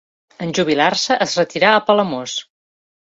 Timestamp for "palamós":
1.91-2.39